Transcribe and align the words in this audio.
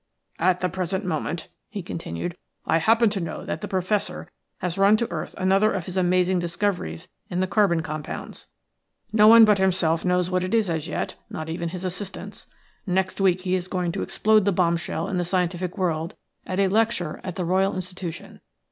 "At 0.39 0.61
the 0.61 0.69
present 0.69 1.05
moment," 1.05 1.47
he 1.69 1.83
continued, 1.83 2.35
"I 2.65 2.77
happen 2.79 3.11
to 3.11 3.19
know 3.19 3.45
that 3.45 3.61
the 3.61 3.67
Professor 3.67 4.27
has 4.57 4.75
run 4.79 4.97
to 4.97 5.11
earth 5.11 5.35
another 5.37 5.71
of 5.73 5.85
his 5.85 5.95
amazing 5.95 6.39
discoveries 6.39 7.07
in 7.29 7.39
the 7.39 7.45
carbon 7.45 7.83
compounds. 7.83 8.47
No 9.13 9.27
one 9.27 9.45
but 9.45 9.59
himself 9.59 10.03
knows 10.03 10.31
what 10.31 10.43
it 10.43 10.55
is 10.55 10.71
as 10.71 10.87
yet, 10.87 11.13
not 11.29 11.49
even 11.49 11.69
his 11.69 11.85
assistants. 11.85 12.47
Next 12.87 13.21
week 13.21 13.41
he 13.41 13.53
is 13.53 13.67
going 13.67 13.91
to 13.91 14.01
explode 14.01 14.45
the 14.45 14.51
bomb 14.51 14.75
shell 14.75 15.07
in 15.07 15.19
the 15.19 15.23
scientific 15.23 15.77
world 15.77 16.15
at 16.47 16.59
a 16.59 16.67
lecture 16.67 17.21
at 17.23 17.35
the 17.35 17.45
Royal 17.45 17.75
Institution. 17.75 18.41